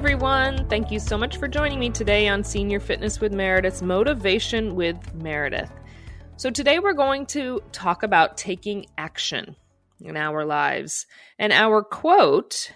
everyone. 0.00 0.66
Thank 0.70 0.90
you 0.90 0.98
so 0.98 1.18
much 1.18 1.36
for 1.36 1.46
joining 1.46 1.78
me 1.78 1.90
today 1.90 2.26
on 2.26 2.42
Senior 2.42 2.80
Fitness 2.80 3.20
with 3.20 3.34
Meredith's 3.34 3.82
Motivation 3.82 4.74
with 4.74 4.96
Meredith. 5.14 5.70
So, 6.38 6.48
today 6.48 6.78
we're 6.78 6.94
going 6.94 7.26
to 7.26 7.60
talk 7.70 8.02
about 8.02 8.38
taking 8.38 8.86
action 8.96 9.56
in 10.00 10.16
our 10.16 10.46
lives. 10.46 11.06
And 11.38 11.52
our 11.52 11.82
quote, 11.82 12.72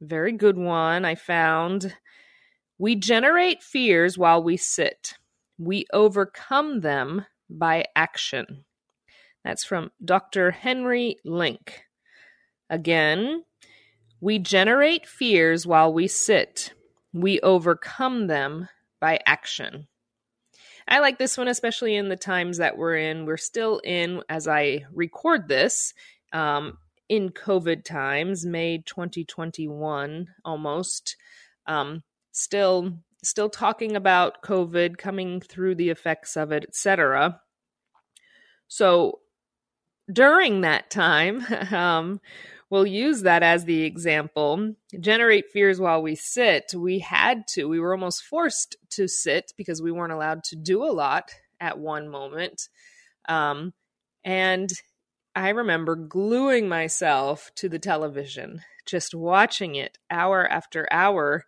very 0.00 0.30
good 0.30 0.56
one, 0.56 1.04
I 1.04 1.16
found 1.16 1.96
We 2.78 2.94
generate 2.94 3.64
fears 3.64 4.16
while 4.16 4.40
we 4.40 4.56
sit, 4.56 5.14
we 5.58 5.86
overcome 5.92 6.82
them 6.82 7.26
by 7.50 7.86
action. 7.96 8.64
That's 9.42 9.64
from 9.64 9.90
Dr. 10.04 10.52
Henry 10.52 11.16
Link. 11.24 11.82
Again, 12.70 13.42
we 14.20 14.38
generate 14.38 15.06
fears 15.06 15.66
while 15.66 15.92
we 15.92 16.06
sit. 16.06 16.72
We 17.12 17.40
overcome 17.40 18.26
them 18.26 18.68
by 19.00 19.20
action. 19.26 19.88
I 20.86 20.98
like 20.98 21.18
this 21.18 21.38
one, 21.38 21.48
especially 21.48 21.94
in 21.94 22.08
the 22.08 22.16
times 22.16 22.58
that 22.58 22.76
we're 22.76 22.96
in. 22.96 23.24
We're 23.24 23.36
still 23.36 23.80
in, 23.84 24.22
as 24.28 24.48
I 24.48 24.84
record 24.92 25.48
this, 25.48 25.94
um, 26.32 26.78
in 27.08 27.30
COVID 27.30 27.84
times, 27.84 28.44
May 28.44 28.78
2021 28.78 30.28
almost. 30.44 31.16
Um, 31.66 32.02
still, 32.32 32.98
still 33.22 33.48
talking 33.48 33.96
about 33.96 34.42
COVID, 34.42 34.98
coming 34.98 35.40
through 35.40 35.76
the 35.76 35.90
effects 35.90 36.36
of 36.36 36.52
it, 36.52 36.64
etc. 36.64 37.40
So 38.68 39.20
during 40.12 40.62
that 40.62 40.90
time, 40.90 41.44
um, 41.72 42.20
we'll 42.70 42.86
use 42.86 43.22
that 43.22 43.42
as 43.42 43.64
the 43.64 43.82
example. 43.82 44.74
Generate 44.98 45.50
fears 45.50 45.80
while 45.80 46.00
we 46.00 46.14
sit. 46.14 46.72
We 46.74 47.00
had 47.00 47.46
to, 47.48 47.68
we 47.68 47.80
were 47.80 47.92
almost 47.92 48.22
forced 48.22 48.76
to 48.90 49.08
sit 49.08 49.52
because 49.56 49.82
we 49.82 49.92
weren't 49.92 50.12
allowed 50.12 50.44
to 50.44 50.56
do 50.56 50.84
a 50.84 50.92
lot 50.92 51.30
at 51.60 51.78
one 51.78 52.08
moment. 52.08 52.68
Um, 53.28 53.74
and 54.24 54.70
I 55.34 55.50
remember 55.50 55.96
gluing 55.96 56.68
myself 56.68 57.50
to 57.56 57.68
the 57.68 57.78
television, 57.78 58.62
just 58.86 59.14
watching 59.14 59.74
it 59.74 59.98
hour 60.10 60.46
after 60.48 60.88
hour. 60.90 61.44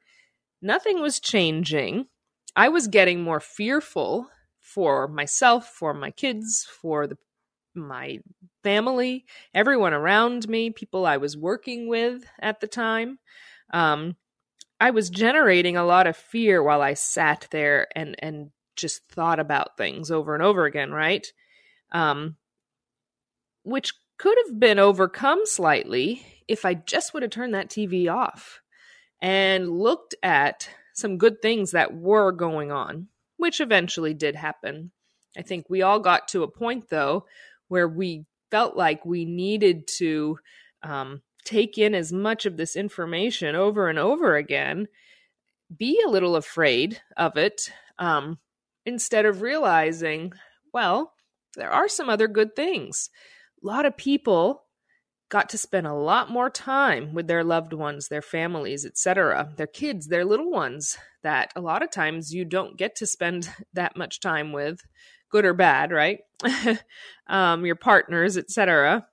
Nothing 0.60 1.00
was 1.00 1.18
changing. 1.18 2.06
I 2.54 2.68
was 2.68 2.86
getting 2.86 3.22
more 3.22 3.40
fearful 3.40 4.28
for 4.60 5.08
myself, 5.08 5.66
for 5.66 5.92
my 5.94 6.10
kids, 6.10 6.66
for 6.80 7.06
the 7.06 7.18
my 7.74 8.18
family, 8.62 9.24
everyone 9.54 9.92
around 9.92 10.48
me, 10.48 10.70
people 10.70 11.06
I 11.06 11.16
was 11.16 11.36
working 11.36 11.88
with 11.88 12.24
at 12.40 12.60
the 12.60 12.66
time. 12.66 13.18
Um, 13.72 14.16
I 14.80 14.90
was 14.90 15.10
generating 15.10 15.76
a 15.76 15.84
lot 15.84 16.06
of 16.06 16.16
fear 16.16 16.62
while 16.62 16.82
I 16.82 16.94
sat 16.94 17.46
there 17.50 17.86
and 17.94 18.16
and 18.18 18.50
just 18.74 19.06
thought 19.08 19.38
about 19.38 19.76
things 19.76 20.10
over 20.10 20.34
and 20.34 20.42
over 20.42 20.64
again, 20.64 20.90
right? 20.90 21.26
Um, 21.92 22.36
which 23.64 23.92
could 24.18 24.36
have 24.46 24.58
been 24.58 24.78
overcome 24.78 25.42
slightly 25.44 26.24
if 26.48 26.64
I 26.64 26.74
just 26.74 27.14
would 27.14 27.22
have 27.22 27.30
turned 27.30 27.54
that 27.54 27.70
TV 27.70 28.12
off 28.12 28.60
and 29.20 29.70
looked 29.70 30.14
at 30.22 30.68
some 30.94 31.18
good 31.18 31.40
things 31.40 31.70
that 31.70 31.94
were 31.94 32.32
going 32.32 32.72
on, 32.72 33.08
which 33.36 33.60
eventually 33.60 34.14
did 34.14 34.34
happen. 34.34 34.90
I 35.36 35.42
think 35.42 35.68
we 35.68 35.82
all 35.82 36.00
got 36.00 36.28
to 36.28 36.42
a 36.42 36.48
point, 36.50 36.88
though, 36.90 37.26
where 37.72 37.88
we 37.88 38.26
felt 38.50 38.76
like 38.76 39.06
we 39.06 39.24
needed 39.24 39.88
to 39.88 40.38
um, 40.82 41.22
take 41.42 41.78
in 41.78 41.94
as 41.94 42.12
much 42.12 42.44
of 42.44 42.58
this 42.58 42.76
information 42.76 43.56
over 43.56 43.88
and 43.88 43.98
over 43.98 44.36
again, 44.36 44.86
be 45.74 45.98
a 46.04 46.10
little 46.10 46.36
afraid 46.36 47.00
of 47.16 47.38
it, 47.38 47.72
um, 47.98 48.38
instead 48.84 49.24
of 49.24 49.40
realizing, 49.40 50.34
well, 50.74 51.14
there 51.56 51.70
are 51.70 51.88
some 51.88 52.10
other 52.10 52.28
good 52.28 52.54
things. 52.54 53.08
A 53.64 53.66
lot 53.66 53.86
of 53.86 53.96
people 53.96 54.64
got 55.30 55.48
to 55.48 55.56
spend 55.56 55.86
a 55.86 55.94
lot 55.94 56.30
more 56.30 56.50
time 56.50 57.14
with 57.14 57.26
their 57.26 57.42
loved 57.42 57.72
ones, 57.72 58.08
their 58.08 58.20
families, 58.20 58.84
etc., 58.84 59.50
their 59.56 59.66
kids, 59.66 60.08
their 60.08 60.26
little 60.26 60.50
ones 60.50 60.98
that 61.22 61.50
a 61.56 61.60
lot 61.62 61.82
of 61.82 61.90
times 61.90 62.34
you 62.34 62.44
don't 62.44 62.76
get 62.76 62.96
to 62.96 63.06
spend 63.06 63.48
that 63.72 63.96
much 63.96 64.20
time 64.20 64.52
with 64.52 64.82
good 65.32 65.44
or 65.44 65.54
bad, 65.54 65.90
right? 65.90 66.20
um, 67.26 67.66
your 67.66 67.74
partners, 67.74 68.36
etc. 68.36 69.06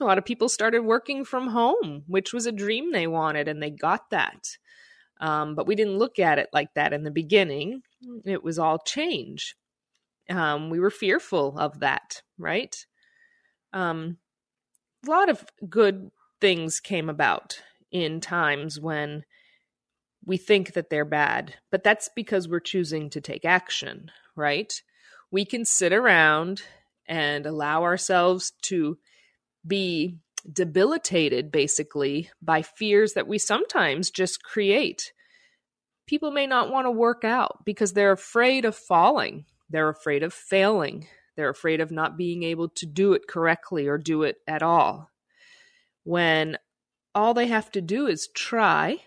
A 0.00 0.04
lot 0.04 0.18
of 0.18 0.24
people 0.24 0.48
started 0.48 0.80
working 0.80 1.24
from 1.24 1.48
home, 1.48 2.02
which 2.06 2.34
was 2.34 2.44
a 2.44 2.52
dream 2.52 2.92
they 2.92 3.06
wanted, 3.06 3.48
and 3.48 3.62
they 3.62 3.70
got 3.70 4.10
that. 4.10 4.58
Um, 5.20 5.54
but 5.54 5.66
we 5.66 5.76
didn't 5.76 5.98
look 5.98 6.18
at 6.18 6.38
it 6.38 6.48
like 6.52 6.74
that 6.74 6.92
in 6.92 7.04
the 7.04 7.10
beginning. 7.10 7.82
It 8.26 8.42
was 8.42 8.58
all 8.58 8.78
change. 8.78 9.56
Um, 10.28 10.68
we 10.68 10.80
were 10.80 10.90
fearful 10.90 11.56
of 11.58 11.80
that, 11.80 12.22
right? 12.36 12.74
Um, 13.72 14.18
a 15.06 15.10
lot 15.10 15.28
of 15.28 15.44
good 15.68 16.10
things 16.40 16.80
came 16.80 17.08
about 17.08 17.62
in 17.92 18.20
times 18.20 18.80
when 18.80 19.24
we 20.26 20.36
think 20.36 20.72
that 20.72 20.90
they're 20.90 21.04
bad, 21.04 21.54
but 21.70 21.84
that's 21.84 22.08
because 22.14 22.48
we're 22.48 22.60
choosing 22.60 23.10
to 23.10 23.20
take 23.20 23.44
action, 23.44 24.10
right? 24.34 24.82
We 25.30 25.44
can 25.44 25.64
sit 25.64 25.92
around 25.92 26.62
and 27.06 27.46
allow 27.46 27.82
ourselves 27.82 28.52
to 28.62 28.98
be 29.66 30.18
debilitated 30.50 31.50
basically 31.50 32.30
by 32.42 32.62
fears 32.62 33.14
that 33.14 33.26
we 33.26 33.38
sometimes 33.38 34.10
just 34.10 34.42
create. 34.42 35.12
People 36.06 36.30
may 36.30 36.46
not 36.46 36.70
want 36.70 36.86
to 36.86 36.90
work 36.90 37.24
out 37.24 37.64
because 37.64 37.92
they're 37.92 38.12
afraid 38.12 38.64
of 38.64 38.76
falling, 38.76 39.46
they're 39.70 39.88
afraid 39.88 40.22
of 40.22 40.34
failing, 40.34 41.06
they're 41.36 41.48
afraid 41.48 41.80
of 41.80 41.90
not 41.90 42.18
being 42.18 42.42
able 42.42 42.68
to 42.68 42.86
do 42.86 43.14
it 43.14 43.26
correctly 43.26 43.86
or 43.86 43.98
do 43.98 44.22
it 44.22 44.36
at 44.46 44.62
all. 44.62 45.10
When 46.04 46.58
all 47.14 47.32
they 47.32 47.46
have 47.46 47.70
to 47.72 47.80
do 47.80 48.06
is 48.06 48.28
try, 48.34 48.98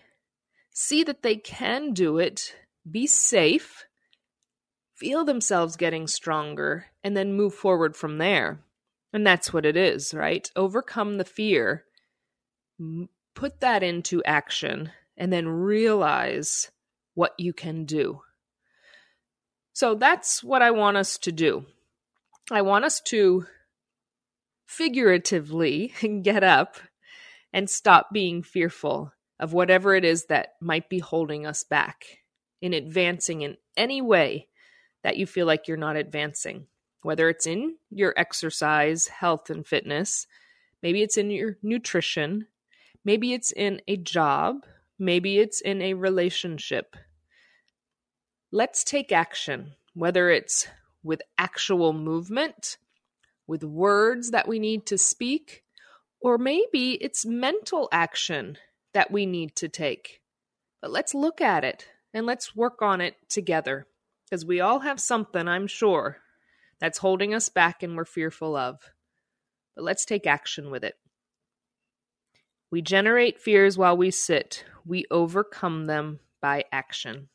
see 0.74 1.04
that 1.04 1.22
they 1.22 1.36
can 1.36 1.92
do 1.92 2.18
it, 2.18 2.54
be 2.90 3.06
safe, 3.06 3.84
feel 4.98 5.24
themselves 5.24 5.76
getting 5.76 6.06
stronger, 6.06 6.86
and 7.04 7.16
then 7.16 7.32
move 7.32 7.54
forward 7.54 7.96
from 7.96 8.18
there. 8.18 8.60
And 9.12 9.26
that's 9.26 9.52
what 9.52 9.64
it 9.64 9.76
is, 9.76 10.12
right? 10.12 10.50
Overcome 10.56 11.18
the 11.18 11.24
fear, 11.24 11.84
put 13.34 13.60
that 13.60 13.82
into 13.82 14.22
action, 14.24 14.90
and 15.16 15.32
then 15.32 15.48
realize 15.48 16.70
what 17.14 17.32
you 17.38 17.52
can 17.52 17.84
do. 17.84 18.22
So 19.72 19.94
that's 19.94 20.42
what 20.42 20.62
I 20.62 20.72
want 20.72 20.96
us 20.96 21.16
to 21.18 21.32
do. 21.32 21.64
I 22.50 22.62
want 22.62 22.84
us 22.84 23.00
to 23.02 23.46
figuratively 24.66 25.92
get 26.22 26.42
up 26.42 26.76
and 27.52 27.70
stop 27.70 28.08
being 28.12 28.42
fearful 28.42 29.12
of 29.38 29.52
whatever 29.52 29.94
it 29.94 30.04
is 30.04 30.26
that 30.26 30.54
might 30.60 30.88
be 30.88 30.98
holding 30.98 31.46
us 31.46 31.62
back 31.62 32.18
in 32.60 32.74
advancing 32.74 33.42
in 33.42 33.56
any 33.76 34.02
way 34.02 34.48
that 35.02 35.16
you 35.16 35.26
feel 35.26 35.46
like 35.46 35.68
you're 35.68 35.76
not 35.76 35.96
advancing, 35.96 36.66
whether 37.02 37.28
it's 37.28 37.46
in 37.46 37.76
your 37.90 38.14
exercise, 38.16 39.08
health, 39.08 39.50
and 39.50 39.66
fitness, 39.66 40.26
maybe 40.82 41.02
it's 41.02 41.16
in 41.16 41.30
your 41.30 41.56
nutrition, 41.62 42.46
maybe 43.04 43.32
it's 43.32 43.52
in 43.52 43.80
a 43.88 43.96
job, 43.96 44.64
maybe 44.98 45.38
it's 45.38 45.60
in 45.60 45.80
a 45.82 45.94
relationship. 45.94 46.96
Let's 48.50 48.82
take 48.84 49.12
action, 49.12 49.74
whether 49.94 50.30
it's 50.30 50.66
with 51.02 51.22
actual 51.36 51.92
movement, 51.92 52.78
with 53.46 53.62
words 53.64 54.30
that 54.30 54.48
we 54.48 54.58
need 54.58 54.86
to 54.86 54.98
speak, 54.98 55.64
or 56.20 56.38
maybe 56.38 56.92
it's 56.94 57.24
mental 57.24 57.88
action 57.92 58.58
that 58.92 59.10
we 59.10 59.26
need 59.26 59.54
to 59.56 59.68
take. 59.68 60.20
But 60.80 60.90
let's 60.90 61.14
look 61.14 61.40
at 61.40 61.64
it 61.64 61.86
and 62.12 62.26
let's 62.26 62.56
work 62.56 62.82
on 62.82 63.00
it 63.00 63.16
together. 63.28 63.86
Because 64.28 64.44
we 64.44 64.60
all 64.60 64.80
have 64.80 65.00
something, 65.00 65.48
I'm 65.48 65.66
sure, 65.66 66.18
that's 66.80 66.98
holding 66.98 67.34
us 67.34 67.48
back 67.48 67.82
and 67.82 67.96
we're 67.96 68.04
fearful 68.04 68.56
of. 68.56 68.78
But 69.74 69.84
let's 69.84 70.04
take 70.04 70.26
action 70.26 70.70
with 70.70 70.84
it. 70.84 70.94
We 72.70 72.82
generate 72.82 73.40
fears 73.40 73.78
while 73.78 73.96
we 73.96 74.10
sit, 74.10 74.64
we 74.84 75.06
overcome 75.10 75.86
them 75.86 76.20
by 76.42 76.64
action. 76.70 77.28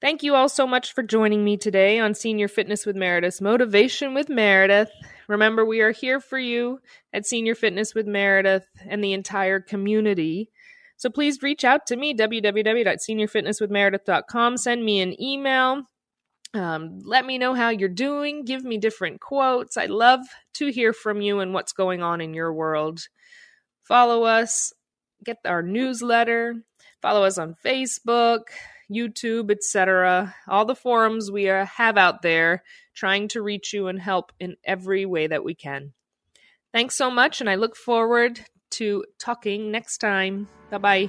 Thank 0.00 0.22
you 0.22 0.34
all 0.34 0.48
so 0.48 0.66
much 0.66 0.92
for 0.92 1.02
joining 1.02 1.44
me 1.44 1.56
today 1.56 1.98
on 1.98 2.14
Senior 2.14 2.48
Fitness 2.48 2.84
with 2.84 2.96
Meredith, 2.96 3.40
Motivation 3.40 4.12
with 4.12 4.28
Meredith. 4.28 4.90
Remember, 5.26 5.64
we 5.64 5.80
are 5.80 5.92
here 5.92 6.20
for 6.20 6.38
you 6.38 6.80
at 7.12 7.24
Senior 7.24 7.54
Fitness 7.54 7.94
with 7.94 8.06
Meredith 8.06 8.66
and 8.86 9.02
the 9.02 9.14
entire 9.14 9.58
community. 9.58 10.50
So 10.96 11.10
please 11.10 11.42
reach 11.42 11.64
out 11.64 11.86
to 11.86 11.96
me, 11.96 12.14
www.seniorfitnesswithmeredith.com. 12.14 14.56
Send 14.56 14.84
me 14.84 15.00
an 15.00 15.20
email. 15.20 15.82
Um, 16.54 17.00
let 17.04 17.26
me 17.26 17.38
know 17.38 17.54
how 17.54 17.68
you're 17.68 17.88
doing. 17.88 18.44
Give 18.44 18.64
me 18.64 18.78
different 18.78 19.20
quotes. 19.20 19.76
I 19.76 19.86
love 19.86 20.20
to 20.54 20.68
hear 20.68 20.92
from 20.92 21.20
you 21.20 21.40
and 21.40 21.52
what's 21.52 21.72
going 21.72 22.02
on 22.02 22.20
in 22.20 22.34
your 22.34 22.52
world. 22.52 23.08
Follow 23.82 24.22
us, 24.24 24.72
get 25.24 25.38
our 25.44 25.62
newsletter, 25.62 26.54
Follow 27.02 27.24
us 27.24 27.38
on 27.38 27.56
Facebook, 27.64 28.44
YouTube, 28.90 29.50
etc. 29.50 30.34
All 30.48 30.64
the 30.64 30.74
forums 30.74 31.30
we 31.30 31.48
are, 31.48 31.64
have 31.64 31.96
out 31.96 32.22
there 32.22 32.62
trying 32.94 33.28
to 33.28 33.42
reach 33.42 33.72
you 33.72 33.88
and 33.88 34.00
help 34.00 34.32
in 34.40 34.56
every 34.64 35.06
way 35.06 35.26
that 35.26 35.44
we 35.44 35.54
can. 35.54 35.92
Thanks 36.72 36.96
so 36.96 37.10
much, 37.10 37.40
and 37.40 37.48
I 37.48 37.54
look 37.54 37.76
forward 37.76 38.40
to 38.76 39.04
talking 39.18 39.70
next 39.70 39.98
time. 39.98 40.48
Bye 40.70 40.78
bye. 40.78 41.08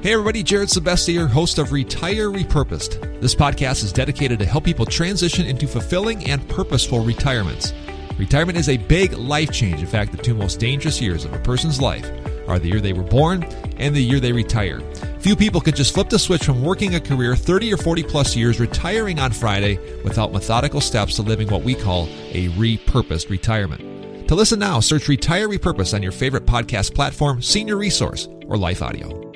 Hey 0.00 0.12
everybody, 0.12 0.42
Jared 0.42 0.68
Sebestier, 0.68 1.28
host 1.28 1.58
of 1.58 1.72
Retire 1.72 2.30
Repurposed. 2.30 3.20
This 3.20 3.34
podcast 3.34 3.84
is 3.84 3.92
dedicated 3.92 4.38
to 4.38 4.46
help 4.46 4.64
people 4.64 4.86
transition 4.86 5.44
into 5.44 5.66
fulfilling 5.66 6.24
and 6.30 6.48
purposeful 6.48 7.04
retirements. 7.04 7.74
Retirement 8.16 8.56
is 8.56 8.68
a 8.68 8.76
big 8.76 9.12
life 9.12 9.50
change. 9.52 9.80
In 9.80 9.86
fact, 9.86 10.12
the 10.12 10.18
two 10.18 10.34
most 10.34 10.60
dangerous 10.60 11.00
years 11.00 11.24
of 11.24 11.32
a 11.34 11.38
person's 11.40 11.80
life 11.80 12.10
are 12.48 12.58
the 12.58 12.68
year 12.68 12.80
they 12.80 12.92
were 12.92 13.02
born 13.02 13.44
and 13.76 13.94
the 13.94 14.02
year 14.02 14.20
they 14.20 14.32
retire. 14.32 14.80
Few 15.20 15.36
people 15.36 15.60
can 15.60 15.74
just 15.74 15.94
flip 15.94 16.08
the 16.08 16.18
switch 16.18 16.44
from 16.44 16.62
working 16.62 16.94
a 16.94 17.00
career 17.00 17.36
30 17.36 17.72
or 17.72 17.76
40 17.76 18.02
plus 18.04 18.34
years, 18.34 18.60
retiring 18.60 19.18
on 19.18 19.32
Friday 19.32 19.78
without 20.02 20.32
methodical 20.32 20.80
steps 20.80 21.16
to 21.16 21.22
living 21.22 21.48
what 21.48 21.62
we 21.62 21.74
call 21.74 22.04
a 22.32 22.48
repurposed 22.50 23.30
retirement. 23.30 24.28
To 24.28 24.34
listen 24.34 24.58
now, 24.58 24.80
search 24.80 25.08
Retire 25.08 25.48
Repurposed 25.48 25.94
on 25.94 26.02
your 26.02 26.12
favorite 26.12 26.44
podcast 26.44 26.94
platform, 26.94 27.40
Senior 27.40 27.76
Resource, 27.76 28.28
or 28.46 28.58
Life 28.58 28.82
Audio. 28.82 29.27